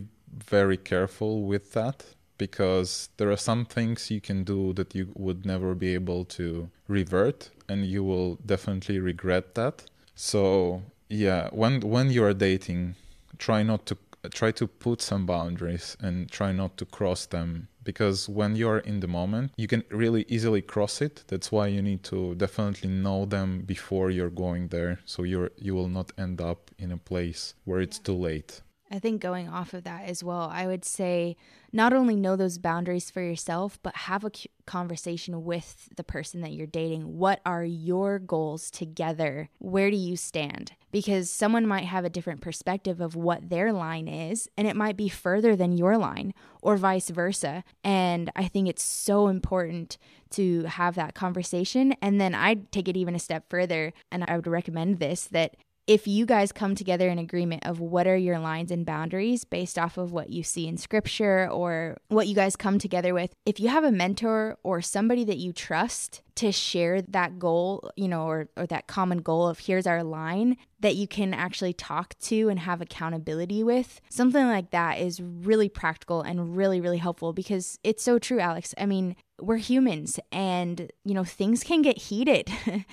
[0.55, 2.05] very careful with that
[2.37, 6.69] because there are some things you can do that you would never be able to
[6.87, 9.83] revert and you will definitely regret that.
[10.15, 12.95] So yeah when when you are dating
[13.37, 13.97] try not to
[14.31, 18.99] try to put some boundaries and try not to cross them because when you're in
[18.99, 21.23] the moment you can really easily cross it.
[21.27, 24.99] That's why you need to definitely know them before you're going there.
[25.05, 28.99] So you're you will not end up in a place where it's too late I
[28.99, 31.35] think going off of that as well, I would say
[31.73, 34.31] not only know those boundaries for yourself, but have a
[34.65, 37.17] conversation with the person that you're dating.
[37.17, 39.49] What are your goals together?
[39.59, 40.71] Where do you stand?
[40.91, 44.95] Because someone might have a different perspective of what their line is, and it might
[44.95, 47.65] be further than your line, or vice versa.
[47.83, 49.97] And I think it's so important
[50.31, 51.93] to have that conversation.
[52.01, 55.55] And then I'd take it even a step further, and I would recommend this that
[55.87, 59.79] if you guys come together in agreement of what are your lines and boundaries based
[59.79, 63.57] off of what you see in scripture or what you guys come together with, if
[63.57, 68.27] you have a mentor or somebody that you trust to share that goal, you know,
[68.27, 72.49] or, or that common goal of here's our line that you can actually talk to
[72.49, 77.79] and have accountability with, something like that is really practical and really, really helpful because
[77.83, 78.73] it's so true, Alex.
[78.77, 82.49] I mean, we're humans and you know things can get heated.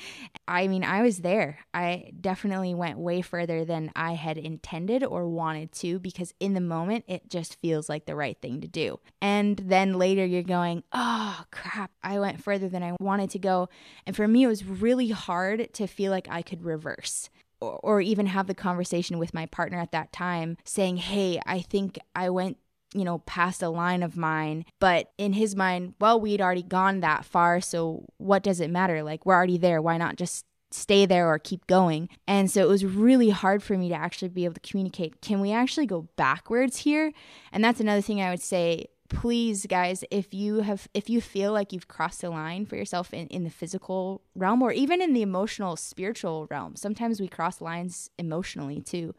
[0.49, 1.61] I mean i was there.
[1.73, 6.61] I definitely went way further than i had intended or wanted to because in the
[6.61, 9.01] moment it just feels like the right thing to do.
[9.23, 11.91] And then later you're going oh crap.
[12.03, 13.69] I went further than i wanted to go
[14.07, 17.29] and for me it was really hard to feel like i could reverse
[17.61, 21.61] or, or even have the conversation with my partner at that time saying hey i
[21.61, 22.57] think i went
[22.95, 24.65] you know, past a line of mine.
[24.79, 27.61] But in his mind, well, we'd already gone that far.
[27.61, 29.03] So what does it matter?
[29.03, 29.83] Like, we're already there.
[29.83, 32.09] Why not just stay there or keep going?
[32.27, 35.21] And so it was really hard for me to actually be able to communicate.
[35.21, 37.13] Can we actually go backwards here?
[37.53, 38.87] And that's another thing I would say.
[39.15, 43.15] Please, guys, if you have, if you feel like you've crossed the line for yourself
[43.15, 47.61] in, in the physical realm or even in the emotional, spiritual realm, sometimes we cross
[47.61, 49.15] lines emotionally too.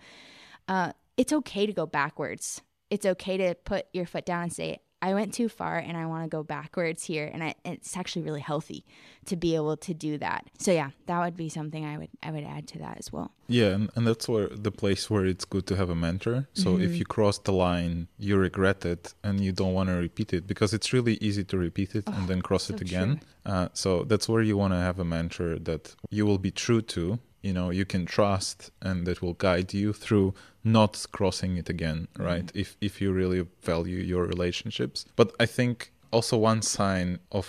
[0.68, 4.80] Uh, it's okay to go backwards it's okay to put your foot down and say,
[5.06, 7.30] I went too far and I want to go backwards here.
[7.32, 8.84] And I, it's actually really healthy
[9.26, 10.42] to be able to do that.
[10.58, 13.30] So yeah, that would be something I would I would add to that as well.
[13.48, 16.70] yeah and, and that's where the place where it's good to have a mentor so
[16.88, 20.44] if you cross the line you regret it and you don't want to repeat it
[20.52, 23.12] because it's really easy to repeat it and then cross so it again
[23.46, 26.82] uh, so that's where you want to have a mentor that you will be true
[26.82, 30.34] to you know you can trust and that will guide you through
[30.64, 32.24] not crossing it again mm-hmm.
[32.30, 32.52] right?
[32.54, 35.06] If if you really value your relationships.
[35.16, 35.76] But i think
[36.12, 37.46] also one sign of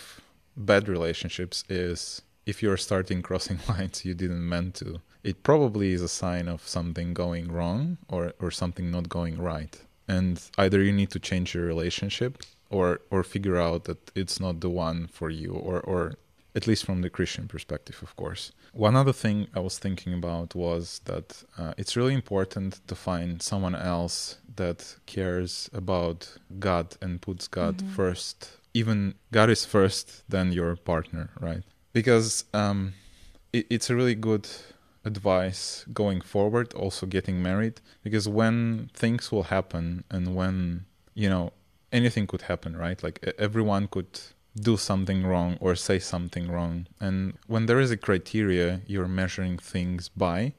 [0.57, 6.03] bad relationships is if you're starting crossing lines you didn't meant to it probably is
[6.03, 9.74] a sign of something going wrong or or something not going right.
[10.16, 12.32] And either you need to change your relationship
[12.70, 16.03] or or figure out that it's not the one for you or or
[16.57, 18.50] at least from the Christian perspective, of course.
[18.72, 23.42] One other thing I was thinking about was that uh, it's really important to find
[23.42, 28.52] someone else that cares about God and puts God first.
[28.72, 31.62] Even God is first, then your partner, right?
[31.92, 32.94] Because um,
[33.52, 34.48] it, it's a really good
[35.04, 41.52] advice going forward, also getting married, because when things will happen and when, you know,
[41.92, 43.02] anything could happen, right?
[43.02, 44.18] Like everyone could
[44.61, 46.86] do something wrong or say something wrong.
[47.00, 50.54] And when there is a criteria you're measuring things by,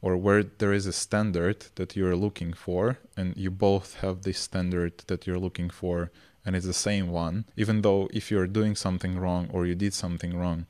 [0.00, 4.38] or where there is a standard that you're looking for, and you both have this
[4.38, 6.10] standard that you're looking for,
[6.44, 9.94] and it's the same one, even though if you're doing something wrong or you did
[9.94, 10.66] something wrong,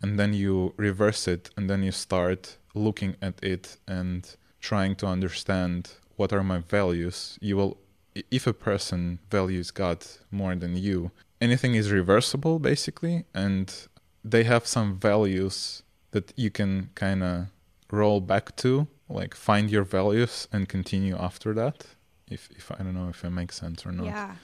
[0.00, 5.06] and then you reverse it, and then you start looking at it and trying to
[5.06, 7.78] understand what are my values, you will
[8.30, 11.10] if a person values God more than you,
[11.40, 13.88] anything is reversible basically and
[14.24, 17.46] they have some values that you can kind of
[17.92, 21.86] roll back to, like find your values and continue after that.
[22.28, 24.06] If if I don't know if it makes sense or not.
[24.06, 24.34] Yeah.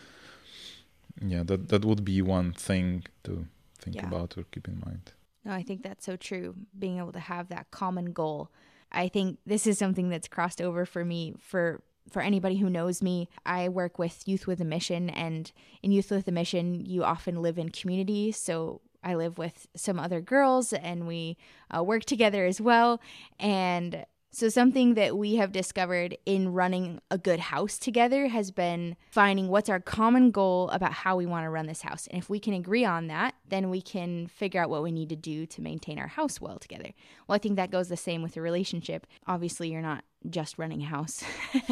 [1.20, 3.46] Yeah, that that would be one thing to
[3.78, 4.06] think Yeah.
[4.06, 5.12] about or keep in mind.
[5.44, 6.54] No, I think that's so true.
[6.78, 8.50] Being able to have that common goal.
[8.92, 13.02] I think this is something that's crossed over for me for for anybody who knows
[13.02, 13.28] me.
[13.46, 15.50] I work with Youth with a Mission and
[15.82, 19.98] in Youth with a Mission, you often live in community, so I live with some
[19.98, 21.36] other girls and we
[21.74, 23.00] uh, work together as well.
[23.38, 24.04] And
[24.34, 29.48] so, something that we have discovered in running a good house together has been finding
[29.48, 32.06] what's our common goal about how we want to run this house.
[32.08, 35.10] And if we can agree on that, then we can figure out what we need
[35.10, 36.90] to do to maintain our house well together.
[37.28, 39.06] Well, I think that goes the same with a relationship.
[39.26, 41.22] Obviously, you're not just running a house,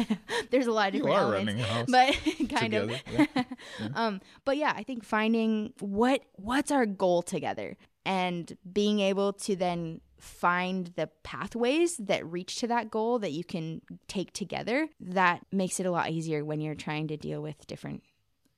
[0.51, 1.53] there's a lot of You are elements.
[1.53, 2.89] running a house But kind of.
[2.89, 3.27] together.
[3.79, 3.87] Yeah.
[3.95, 9.55] um, but yeah, I think finding what what's our goal together and being able to
[9.55, 15.45] then find the pathways that reach to that goal that you can take together that
[15.51, 18.03] makes it a lot easier when you're trying to deal with different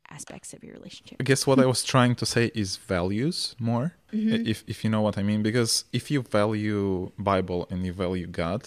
[0.10, 3.94] aspects of your relationship I guess what I was trying to say is values more,
[4.14, 4.46] Mm-hmm.
[4.48, 5.42] if if you know what I mean.
[5.42, 8.62] Because if you value Bible and you value God,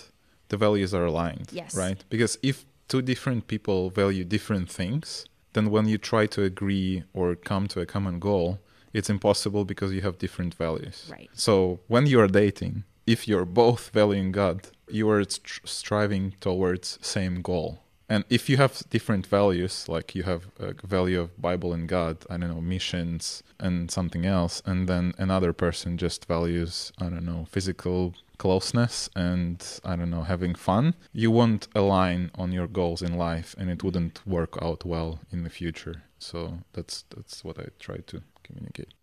[0.49, 1.72] the values are aligned, Yes.
[1.76, 2.03] right?
[2.09, 2.57] Because if
[2.88, 7.80] two different people value different things, then when you try to agree or come to
[7.80, 8.59] a common goal,
[8.97, 11.09] it's impossible because you have different values.
[11.11, 11.30] Right.
[11.34, 16.99] So when you are dating, if you're both valuing God, you are str- striving towards
[17.03, 17.80] same goal.
[18.09, 22.24] And if you have different values, like you have a value of Bible and God,
[22.30, 27.26] I don't know, missions and something else, and then another person just values, I don't
[27.26, 33.03] know, physical closeness and I don't know, having fun, you won't align on your goals
[33.03, 36.03] in life and it wouldn't work out well in the future.
[36.18, 38.94] So that's that's what I try to communicate.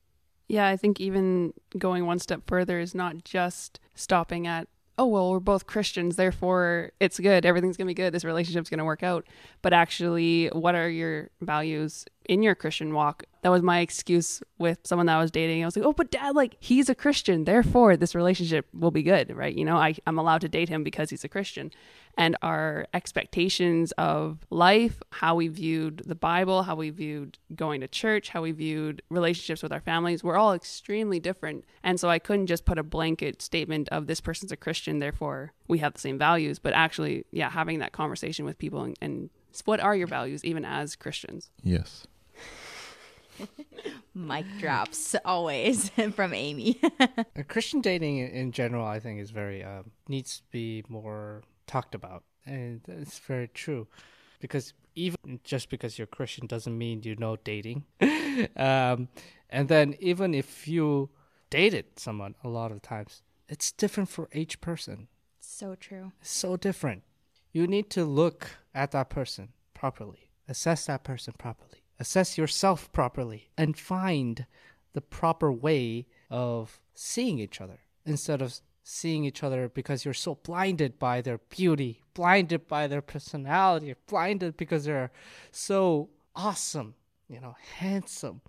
[0.48, 4.68] Yeah, I think even going one step further is not just stopping at,
[4.98, 8.70] oh, well, we're both Christians, therefore it's good, everything's going to be good, this relationship's
[8.70, 9.26] going to work out.
[9.62, 13.24] But actually, what are your values in your Christian walk?
[13.42, 15.64] That was my excuse with someone that I was dating.
[15.64, 19.04] I was like, oh, but dad, like, he's a Christian, therefore this relationship will be
[19.04, 19.54] good, right?
[19.54, 21.72] You know, I, I'm allowed to date him because he's a Christian.
[22.18, 27.88] And our expectations of life, how we viewed the Bible, how we viewed going to
[27.88, 31.66] church, how we viewed relationships with our families, were all extremely different.
[31.84, 35.54] And so I couldn't just put a blanket statement of this person's a Christian, therefore
[35.68, 36.60] we have the same values.
[36.60, 39.30] But actually, yeah, having that conversation with people and, and
[39.66, 41.52] what are your values even as Christians?
[41.62, 42.08] Yes.
[44.14, 46.80] Mic drops always from amy.
[47.00, 47.08] Uh,
[47.48, 51.96] Christian dating in, in general, I think, is very um, needs to be more talked
[51.96, 53.88] about, and it's very true,
[54.40, 57.86] because even just because you're Christian doesn't mean you know dating,
[58.56, 59.08] um,
[59.50, 61.10] and then even if you
[61.50, 65.08] dated someone a lot of times, it's different for each person.
[65.40, 66.12] so true.
[66.22, 67.04] So different.
[67.52, 73.50] You need to look at that person properly, assess that person properly, assess yourself properly,
[73.58, 74.46] and find
[74.94, 80.36] the proper way of seeing each other instead of seeing each other because you're so
[80.36, 85.12] blinded by their beauty, blinded by their personality, blinded because they're
[85.52, 86.94] so awesome,
[87.30, 88.42] you know, handsome.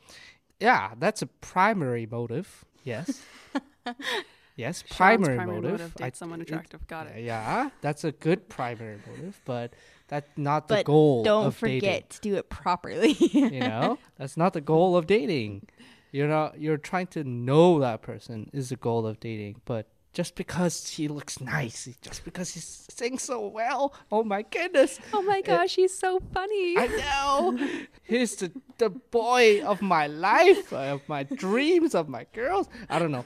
[0.61, 2.64] Yeah, that's a primary motive.
[2.82, 3.22] Yes.
[4.57, 5.70] yes, primary, primary motive.
[5.80, 6.86] motive, I- someone it- attractive.
[6.86, 7.22] Got it.
[7.24, 9.74] yeah, that's a good primary motive, but
[10.09, 12.07] that's not the but goal don't of forget dating.
[12.11, 15.68] to do it properly You know, that's not the goal of dating.
[16.12, 16.61] You're not.
[16.61, 21.09] You're trying to know that person is the goal of dating, but just because he
[21.09, 25.96] looks nice, just because he sings so well, oh my goodness, Oh my gosh, he's
[25.98, 26.78] so funny.
[26.78, 27.59] I know.
[28.05, 32.68] He's the the boy of my life, uh, of my dreams, of my girls.
[32.88, 33.24] I don't know.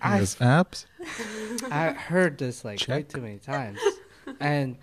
[0.00, 0.84] I There's apps.
[1.72, 3.80] I heard this like way too many times,
[4.38, 4.76] and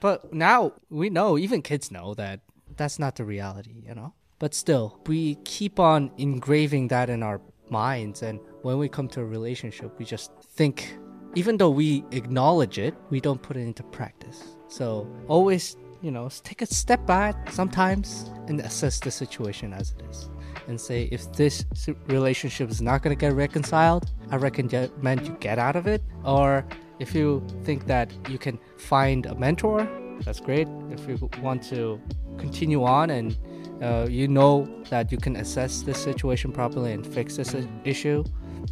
[0.00, 2.40] but now we know, even kids know that
[2.76, 4.14] that's not the reality, you know.
[4.38, 7.40] But still, we keep on engraving that in our
[7.70, 10.96] minds, and when we come to a relationship, we just think,
[11.34, 14.56] even though we acknowledge it, we don't put it into practice.
[14.68, 20.02] So always, you know, take a step back sometimes and assess the situation as it
[20.08, 20.30] is
[20.68, 21.64] and say if this
[22.06, 26.02] relationship is not going to get reconciled, I recommend you get out of it.
[26.24, 26.64] Or
[26.98, 29.88] if you think that you can find a mentor,
[30.24, 30.68] that's great.
[30.90, 32.00] If you want to
[32.38, 33.36] continue on and
[33.82, 38.24] uh, you know that you can assess this situation properly and fix this issue,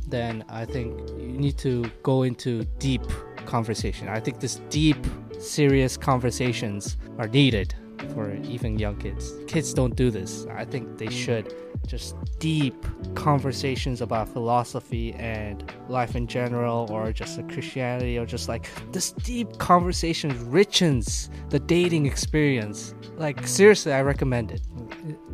[0.08, 3.02] then I think you need to go into deep
[3.44, 4.08] conversation.
[4.08, 4.96] I think this deep,
[5.38, 7.74] serious conversations are needed
[8.14, 9.32] for even young kids.
[9.46, 10.46] Kids don't do this.
[10.50, 11.54] I think they should.
[11.86, 12.74] Just deep
[13.14, 19.12] conversations about philosophy and life in general, or just the Christianity, or just like this
[19.12, 22.94] deep conversation richens the dating experience.
[23.16, 24.62] Like, seriously, I recommend it.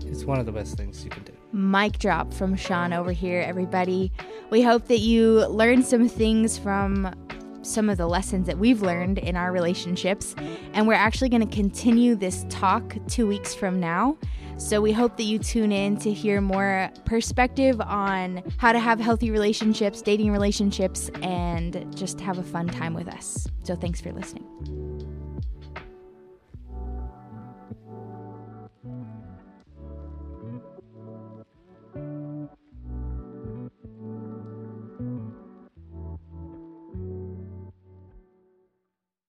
[0.04, 1.32] It's one of the best things you can do.
[1.52, 4.12] Mic drop from Sean over here, everybody.
[4.50, 7.14] We hope that you learned some things from
[7.62, 10.34] some of the lessons that we've learned in our relationships.
[10.74, 14.16] And we're actually going to continue this talk two weeks from now.
[14.58, 19.00] So we hope that you tune in to hear more perspective on how to have
[19.00, 23.48] healthy relationships, dating relationships, and just have a fun time with us.
[23.64, 25.11] So thanks for listening.